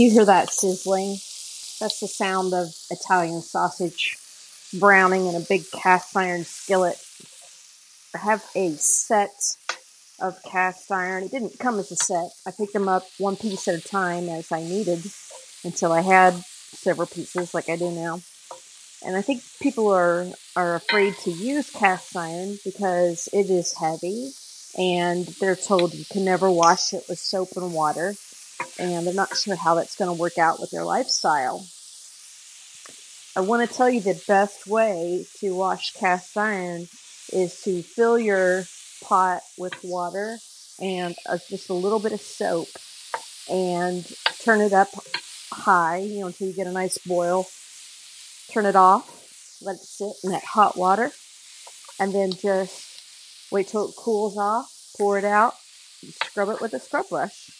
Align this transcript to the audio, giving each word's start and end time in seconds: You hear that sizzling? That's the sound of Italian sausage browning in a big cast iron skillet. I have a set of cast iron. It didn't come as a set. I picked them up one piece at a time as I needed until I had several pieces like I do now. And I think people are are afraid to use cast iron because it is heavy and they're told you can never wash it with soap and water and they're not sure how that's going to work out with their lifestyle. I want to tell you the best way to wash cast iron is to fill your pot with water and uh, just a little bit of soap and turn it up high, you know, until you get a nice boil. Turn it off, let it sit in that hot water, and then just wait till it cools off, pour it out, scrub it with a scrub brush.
You 0.00 0.10
hear 0.10 0.24
that 0.24 0.48
sizzling? 0.48 1.10
That's 1.78 2.00
the 2.00 2.08
sound 2.08 2.54
of 2.54 2.68
Italian 2.90 3.42
sausage 3.42 4.16
browning 4.72 5.26
in 5.26 5.34
a 5.34 5.40
big 5.40 5.70
cast 5.72 6.16
iron 6.16 6.44
skillet. 6.44 6.96
I 8.14 8.18
have 8.24 8.42
a 8.56 8.70
set 8.76 9.28
of 10.18 10.42
cast 10.42 10.90
iron. 10.90 11.24
It 11.24 11.32
didn't 11.32 11.58
come 11.58 11.78
as 11.78 11.92
a 11.92 11.96
set. 11.96 12.30
I 12.46 12.50
picked 12.50 12.72
them 12.72 12.88
up 12.88 13.04
one 13.18 13.36
piece 13.36 13.68
at 13.68 13.74
a 13.74 13.86
time 13.86 14.30
as 14.30 14.50
I 14.50 14.62
needed 14.62 15.04
until 15.64 15.92
I 15.92 16.00
had 16.00 16.32
several 16.32 17.06
pieces 17.06 17.52
like 17.52 17.68
I 17.68 17.76
do 17.76 17.90
now. 17.90 18.22
And 19.04 19.14
I 19.14 19.20
think 19.20 19.42
people 19.60 19.88
are 19.88 20.26
are 20.56 20.76
afraid 20.76 21.14
to 21.24 21.30
use 21.30 21.68
cast 21.68 22.16
iron 22.16 22.56
because 22.64 23.28
it 23.34 23.50
is 23.50 23.74
heavy 23.74 24.32
and 24.78 25.26
they're 25.26 25.56
told 25.56 25.92
you 25.92 26.06
can 26.10 26.24
never 26.24 26.50
wash 26.50 26.94
it 26.94 27.04
with 27.06 27.18
soap 27.18 27.50
and 27.56 27.74
water 27.74 28.14
and 28.78 29.06
they're 29.06 29.14
not 29.14 29.36
sure 29.36 29.56
how 29.56 29.74
that's 29.74 29.96
going 29.96 30.14
to 30.14 30.20
work 30.20 30.38
out 30.38 30.60
with 30.60 30.70
their 30.70 30.84
lifestyle. 30.84 31.64
I 33.36 33.40
want 33.40 33.68
to 33.68 33.74
tell 33.74 33.88
you 33.88 34.00
the 34.00 34.22
best 34.26 34.66
way 34.66 35.24
to 35.38 35.54
wash 35.54 35.92
cast 35.92 36.36
iron 36.36 36.88
is 37.32 37.60
to 37.62 37.82
fill 37.82 38.18
your 38.18 38.64
pot 39.04 39.42
with 39.56 39.74
water 39.84 40.38
and 40.80 41.14
uh, 41.26 41.38
just 41.48 41.68
a 41.68 41.74
little 41.74 42.00
bit 42.00 42.12
of 42.12 42.20
soap 42.20 42.68
and 43.48 44.04
turn 44.42 44.60
it 44.60 44.72
up 44.72 44.88
high, 45.52 45.98
you 45.98 46.20
know, 46.20 46.26
until 46.26 46.48
you 46.48 46.54
get 46.54 46.66
a 46.66 46.72
nice 46.72 46.98
boil. 46.98 47.46
Turn 48.50 48.66
it 48.66 48.76
off, 48.76 49.60
let 49.62 49.76
it 49.76 49.82
sit 49.82 50.12
in 50.24 50.32
that 50.32 50.44
hot 50.44 50.76
water, 50.76 51.12
and 52.00 52.12
then 52.12 52.32
just 52.32 52.84
wait 53.52 53.68
till 53.68 53.88
it 53.88 53.94
cools 53.96 54.36
off, 54.36 54.68
pour 54.96 55.18
it 55.18 55.24
out, 55.24 55.54
scrub 56.24 56.48
it 56.48 56.60
with 56.60 56.74
a 56.74 56.80
scrub 56.80 57.08
brush. 57.08 57.59